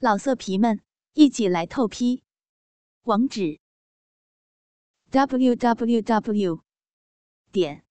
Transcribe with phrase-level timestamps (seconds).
[0.00, 0.80] 老色皮们，
[1.14, 2.22] 一起来透批！
[3.02, 3.58] 网址
[5.10, 6.62] ：w w w
[7.50, 7.84] 点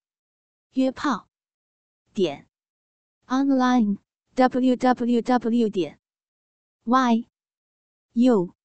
[0.71, 1.27] 约炮
[2.13, 2.47] 点
[3.25, 3.97] online
[4.35, 5.99] w w w 点
[6.85, 7.27] y
[8.13, 8.55] u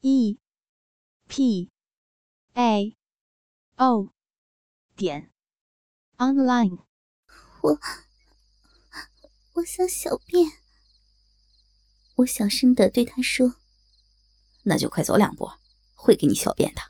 [0.00, 0.38] e
[1.28, 1.70] p
[2.54, 2.96] a
[3.76, 4.14] o
[4.96, 5.30] 点
[6.16, 6.78] online。
[7.60, 7.78] 我
[9.52, 10.61] 我想小便。
[12.16, 13.56] 我小声的对他说
[14.64, 15.50] ：“那就快走两步，
[15.94, 16.82] 会给你小便的。”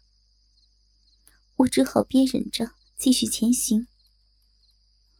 [1.56, 3.86] 我只好憋忍着继续前行。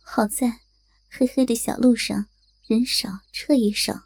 [0.01, 0.61] 好在
[1.09, 2.27] 黑黑的小路上
[2.67, 4.03] 人少车也少，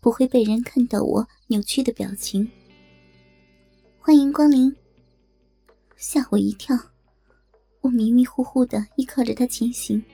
[0.00, 2.50] 不会被人看到我扭曲的表情。
[3.98, 4.76] 欢迎光临！
[5.96, 6.76] 吓我一跳，
[7.80, 10.04] 我迷迷糊糊的依靠着他前行，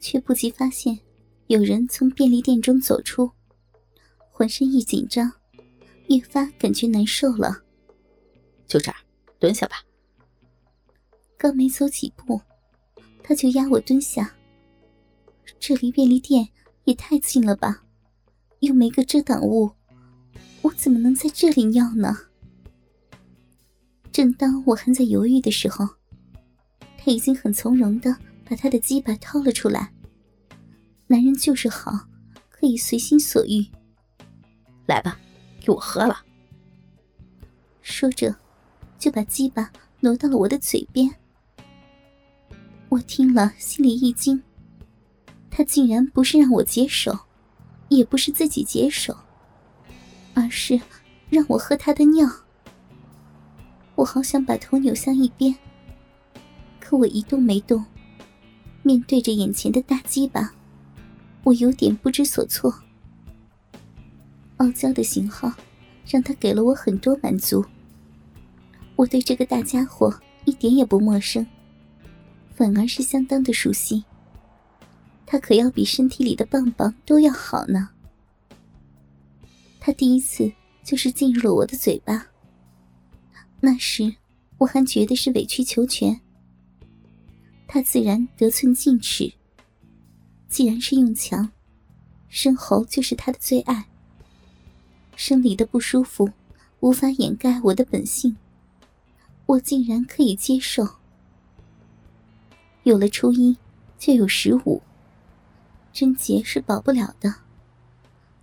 [0.00, 1.00] 却不及发现
[1.48, 3.32] 有人从便利店中走出。
[4.38, 5.32] 浑身一紧张，
[6.06, 7.64] 越发感觉难受了。
[8.68, 8.96] 就这儿，
[9.40, 9.82] 蹲下吧。
[11.36, 12.40] 刚没走几步，
[13.20, 14.32] 他就压我蹲下。
[15.58, 16.50] 这离便利店
[16.84, 17.82] 也太近了吧？
[18.60, 19.72] 又没个遮挡物，
[20.62, 22.16] 我怎么能在这里尿呢？
[24.12, 25.84] 正当我还在犹豫的时候，
[26.96, 28.16] 他已经很从容的
[28.48, 29.92] 把他的鸡巴掏了出来。
[31.08, 32.06] 男人就是好，
[32.48, 33.66] 可以随心所欲。
[34.88, 35.18] 来吧，
[35.60, 36.22] 给我喝了。
[37.82, 38.34] 说着，
[38.98, 41.14] 就把鸡巴挪到了我的嘴边。
[42.88, 44.42] 我听了，心里一惊。
[45.50, 47.18] 他竟然不是让我解手，
[47.90, 49.14] 也不是自己解手，
[50.32, 50.80] 而是
[51.28, 52.26] 让我喝他的尿。
[53.94, 55.54] 我好想把头扭向一边，
[56.80, 57.84] 可我一动没动。
[58.82, 60.54] 面对着眼前的大鸡巴，
[61.44, 62.74] 我有点不知所措。
[64.58, 65.52] 傲娇的型号，
[66.06, 67.64] 让他给了我很多满足。
[68.94, 70.12] 我对这个大家伙
[70.44, 71.46] 一点也不陌生，
[72.54, 74.04] 反而是相当的熟悉。
[75.26, 77.90] 他可要比身体里的棒棒都要好呢。
[79.80, 80.50] 他第一次
[80.82, 82.26] 就是进入了我的嘴巴，
[83.60, 84.14] 那时
[84.56, 86.20] 我还觉得是委曲求全。
[87.66, 89.32] 他自然得寸进尺。
[90.48, 91.50] 既然是用强，
[92.28, 93.86] 生喉就是他的最爱。
[95.18, 96.30] 生理的不舒服，
[96.78, 98.36] 无法掩盖我的本性。
[99.46, 100.86] 我竟然可以接受。
[102.84, 103.58] 有了初一，
[103.98, 104.80] 就有十五，
[105.92, 107.34] 贞洁是保不了的。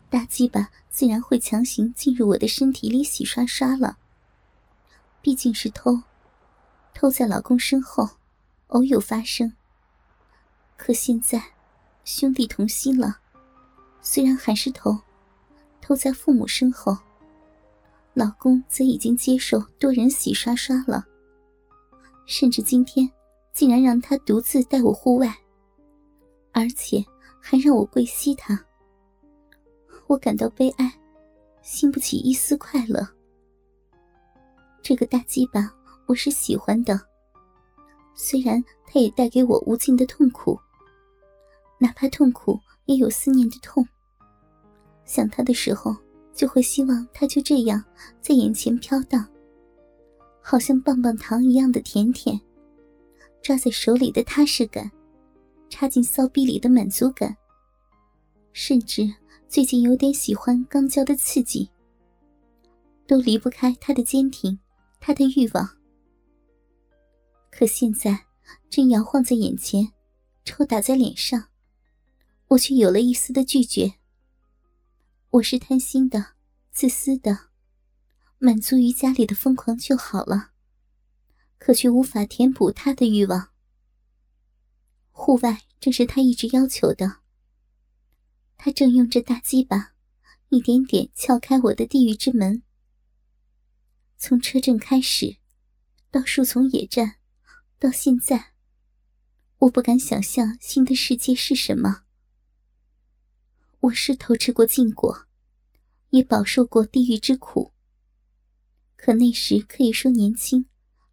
[0.10, 3.98] 大鸡巴自然会强行进入我的身体里洗刷刷了。
[5.22, 6.04] 毕竟是偷，
[6.94, 8.18] 偷在老公身后，
[8.68, 9.54] 偶有发生。
[10.76, 11.42] 可现在，
[12.04, 13.20] 兄弟同心了，
[14.02, 15.00] 虽然还是偷。
[15.86, 16.98] 偷在父母身后，
[18.16, 21.06] 老公则已经接受多人洗刷刷了，
[22.26, 23.08] 甚至今天
[23.54, 25.32] 竟然让他独自带我户外，
[26.52, 27.06] 而且
[27.40, 28.60] 还让我跪膝他。
[30.08, 30.92] 我感到悲哀，
[31.62, 33.08] 兴不起一丝快乐。
[34.82, 35.72] 这个大鸡巴
[36.08, 37.00] 我是喜欢的，
[38.16, 40.60] 虽然他也带给我无尽的痛苦，
[41.78, 43.88] 哪怕痛苦也有思念的痛。
[45.06, 45.96] 想他的时候，
[46.34, 47.84] 就会希望他就这样
[48.20, 49.26] 在眼前飘荡，
[50.42, 52.40] 好像棒棒糖一样的甜甜，
[53.42, 54.92] 抓在手里的踏实感，
[55.70, 57.38] 插进骚逼里的满足感，
[58.52, 59.10] 甚至
[59.48, 61.70] 最近有点喜欢刚交的刺激，
[63.08, 64.60] 都离不开他的坚挺，
[65.00, 65.70] 他的欲望。
[67.52, 68.26] 可现在
[68.70, 69.88] 正摇晃在眼前，
[70.44, 71.46] 抽打在脸上，
[72.48, 73.94] 我却有了一丝的拒绝。
[75.36, 76.36] 我是贪心的、
[76.72, 77.50] 自私的，
[78.38, 80.52] 满足于家里的疯狂就好了，
[81.58, 83.50] 可却无法填补他的欲望。
[85.12, 87.18] 户外正是他一直要求的，
[88.56, 89.94] 他正用这大鸡巴
[90.48, 92.64] 一点点撬开我的地狱之门。
[94.16, 95.36] 从车震开始，
[96.10, 97.18] 到树丛野战，
[97.78, 98.54] 到现在，
[99.58, 102.04] 我不敢想象新的世界是什么。
[103.82, 105.25] 我是偷吃过禁果，
[106.16, 107.74] 也饱受过地狱之苦。
[108.96, 110.66] 可那时可以说年轻，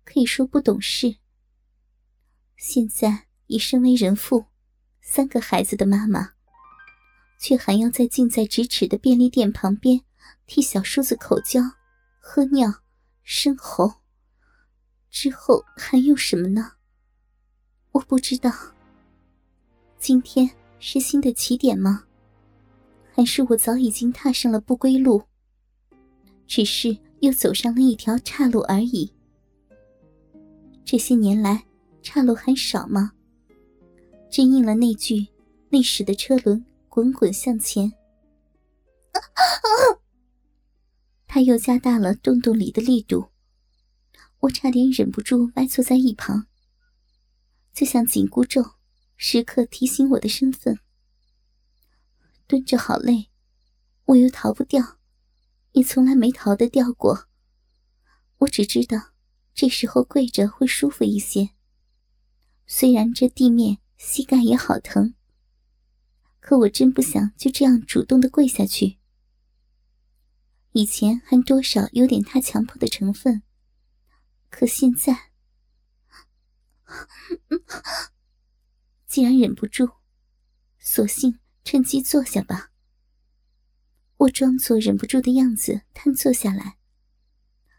[0.04, 1.16] 可以说不懂事。
[2.56, 4.46] 现在已身为人妇，
[5.00, 6.34] 三个孩子的妈妈，
[7.40, 10.02] 却还要在近在咫尺的便利店旁边
[10.46, 11.60] 替小叔子口交、
[12.20, 12.72] 喝尿、
[13.24, 14.02] 生喉，
[15.10, 16.74] 之后还有什么呢？
[17.90, 18.52] 我不知道。
[19.98, 22.04] 今天是新的起点吗？
[23.14, 25.22] 还是我早已经踏上了不归路，
[26.46, 29.12] 只是又走上了一条岔路而已。
[30.84, 31.64] 这些年来，
[32.02, 33.12] 岔路还少吗？
[34.30, 35.28] 真应了那句
[35.68, 37.92] ：“历史的车轮滚滚向前。
[41.28, 43.26] ”他又加大了洞洞里的力度，
[44.40, 46.46] 我差点忍不住歪坐在一旁，
[47.74, 48.62] 就像紧箍咒，
[49.16, 50.78] 时刻提醒我的身份。
[52.52, 53.30] 蹲着好累，
[54.04, 54.98] 我又逃不掉，
[55.70, 57.26] 也从来没逃得掉过。
[58.40, 59.14] 我只知道，
[59.54, 61.52] 这时候跪着会舒服一些。
[62.66, 65.14] 虽然这地面膝盖也好疼，
[66.40, 68.98] 可我真不想就这样主动的跪下去。
[70.72, 73.42] 以前还多少有点他强迫的成分，
[74.50, 75.30] 可现在，
[79.08, 79.90] 既然忍不住，
[80.78, 82.70] 索性趁机坐下吧。
[84.18, 86.76] 我装作忍不住的样子，瘫坐下来，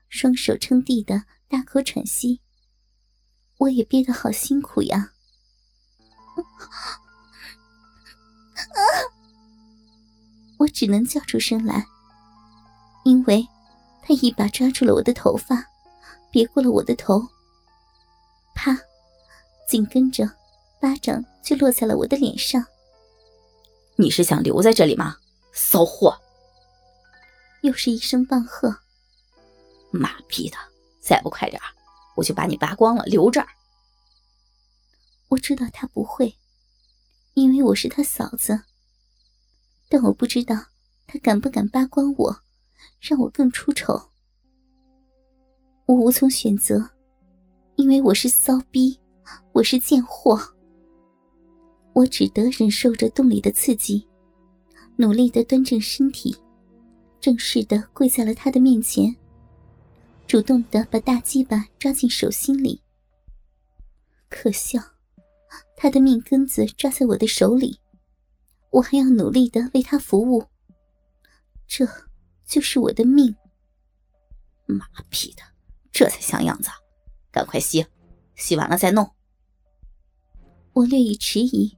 [0.10, 2.42] 双手撑地的大口喘息。
[3.60, 5.14] 我也憋得好辛苦呀，
[10.60, 11.86] 我只能叫出声来。
[13.06, 13.48] 因为，
[14.02, 15.66] 他一把抓住了我的头发，
[16.32, 17.22] 别过了我的头。
[18.56, 18.78] 啪，
[19.68, 20.30] 紧跟着，
[20.82, 22.66] 巴掌就落在了我的脸上。
[24.04, 25.16] 你是想留在这里吗，
[25.54, 26.20] 骚货？
[27.62, 28.76] 又是一声棒喝。
[29.92, 30.58] 妈逼的，
[31.00, 31.62] 再不快点
[32.18, 33.48] 我就把你扒光了，留这儿。
[35.30, 36.38] 我知道他不会，
[37.34, 38.60] 因为我是他嫂子。
[39.88, 40.54] 但我不知道
[41.08, 42.44] 他敢不敢扒光我。
[43.00, 44.12] 让我更出丑，
[45.86, 46.92] 我无从选择，
[47.78, 49.00] 因为我是骚逼，
[49.54, 50.53] 我是贱货。
[51.94, 54.08] 我只得忍受着洞里的刺激，
[54.98, 56.36] 努力的端正身体，
[57.20, 59.16] 正式的跪在了他的面前，
[60.28, 62.82] 主动的把大鸡巴抓进手心里。
[64.30, 64.80] 可笑，
[65.76, 67.80] 他的命根子抓在我的手里，
[68.72, 70.46] 我还要努力的为他服务，
[71.68, 71.88] 这。
[72.46, 73.36] 就是我的命。
[74.66, 75.42] 妈逼的，
[75.92, 76.70] 这才像样子！
[77.32, 77.88] 赶快洗，
[78.36, 79.10] 洗完了再弄。
[80.74, 81.76] 我略一迟疑，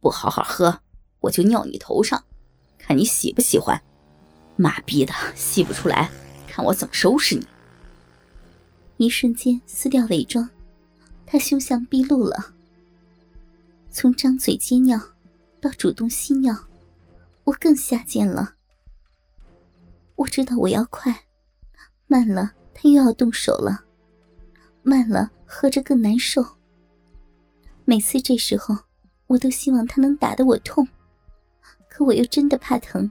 [0.00, 0.80] 不好好喝，
[1.20, 2.24] 我就尿你头上，
[2.78, 3.80] 看你喜不喜欢。
[4.56, 6.10] 妈逼的，吸不出来，
[6.48, 7.46] 看我怎么收拾你！
[8.96, 10.50] 一瞬间撕掉伪装，
[11.26, 12.54] 他凶相毕露了。
[13.90, 15.00] 从张嘴接尿
[15.60, 16.54] 到主动吸尿，
[17.44, 18.54] 我更下贱了。
[20.16, 21.24] 我知道我要快，
[22.06, 23.84] 慢了他又要动手了，
[24.82, 26.44] 慢了喝着更难受。
[27.86, 28.76] 每次这时候，
[29.30, 30.88] 我都希望他能打得我痛，
[31.88, 33.08] 可我又真的怕疼。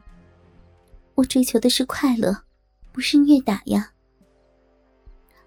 [1.16, 2.44] 我追求的是快乐，
[2.92, 3.94] 不是虐打呀。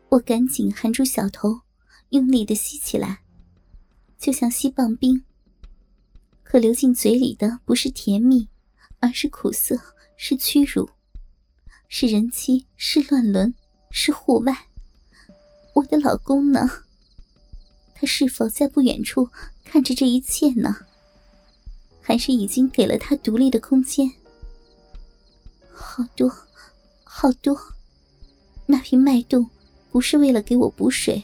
[0.08, 1.60] 我赶紧含住小头，
[2.08, 3.20] 用力的吸起来，
[4.19, 5.22] 就像吸棒冰。
[6.42, 8.48] 可流进嘴里的不是甜蜜，
[8.98, 9.78] 而是苦涩，
[10.16, 10.88] 是屈辱。
[11.86, 13.54] 是人妻，是乱伦，
[13.90, 14.56] 是户外。
[15.75, 16.66] 我的老公呢？
[18.02, 19.28] 他是否在不远处
[19.62, 20.76] 看着这一切呢？
[22.00, 24.10] 还是已经给了他独立的空间？
[25.72, 26.28] 好多，
[27.04, 27.56] 好多。
[28.66, 29.49] 那瓶脉动
[29.92, 31.23] 不是为了给我补水，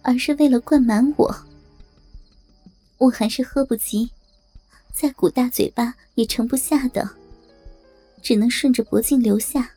[0.00, 1.46] 而是为了灌满我。
[2.96, 4.10] 我还是喝不急，
[4.94, 7.06] 再鼓大嘴巴也盛不下的，
[8.22, 9.72] 只能顺着脖颈流下。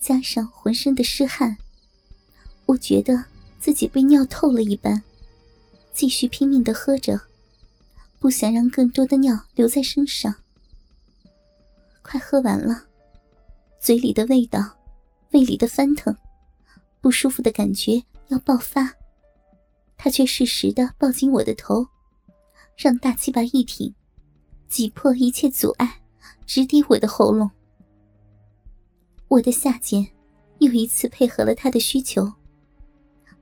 [0.00, 1.58] 加上浑身的湿汗，
[2.64, 3.22] 我觉得
[3.60, 5.02] 自己被尿透了一般，
[5.96, 7.18] 继续拼命的喝着，
[8.18, 10.34] 不想让更多的尿留在身上。
[12.02, 12.84] 快喝完了，
[13.80, 14.76] 嘴里的味道，
[15.30, 16.14] 胃里的翻腾，
[17.00, 18.92] 不舒服的感觉要爆发，
[19.96, 21.86] 他却适时的抱紧我的头，
[22.76, 23.94] 让大鸡巴一挺，
[24.68, 26.02] 挤破一切阻碍，
[26.44, 27.50] 直抵我的喉咙。
[29.28, 30.06] 我的下贱
[30.58, 32.30] 又一次配合了他的需求，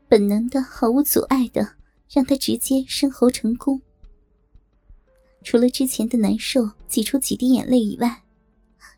[0.06, 1.68] 本能的毫无阻碍的
[2.14, 3.80] 让他直接生喉成功。
[5.42, 8.22] 除了之前的难受，挤出几滴眼泪以外，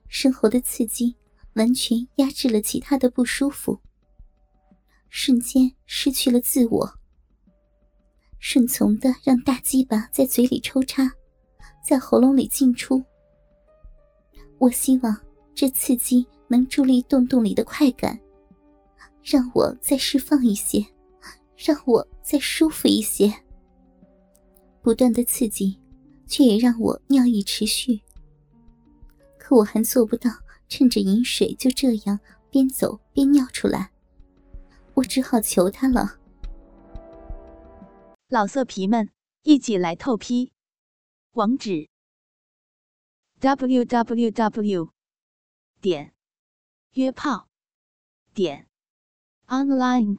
[0.09, 1.17] 生喉的刺激
[1.55, 3.81] 完全压制了其他的不舒服，
[5.09, 6.99] 瞬间失去了自我，
[8.39, 11.11] 顺从的让大鸡巴在嘴里抽插，
[11.83, 13.03] 在喉咙里进出。
[14.59, 15.17] 我希望
[15.55, 16.27] 这刺激。
[16.49, 18.17] 能助力洞洞里的快感，
[19.21, 20.79] 让我再释放一些，
[21.57, 23.33] 让我再舒服一些。
[24.83, 25.81] 不断的刺激，
[26.27, 28.03] 却也让我尿意持续。
[29.39, 30.31] 可我还做不到
[30.69, 32.21] 趁着饮水就这样
[32.51, 33.91] 边走边尿出来，
[34.95, 36.19] 我只好求他了。
[38.29, 39.11] 老色皮们，
[39.43, 40.53] 一起来透批，
[41.33, 41.89] 网址
[43.39, 44.91] ：w w w
[45.81, 46.13] 点
[46.93, 47.49] 约炮
[48.35, 48.67] 点
[49.47, 50.19] online